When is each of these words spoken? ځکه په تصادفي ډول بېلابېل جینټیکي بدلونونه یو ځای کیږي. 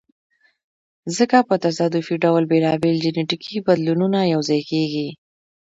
ځکه 1.17 1.37
په 1.47 1.55
تصادفي 1.65 2.15
ډول 2.23 2.43
بېلابېل 2.51 2.95
جینټیکي 3.03 3.57
بدلونونه 3.67 4.19
یو 4.33 4.41
ځای 4.49 4.61
کیږي. 4.71 5.07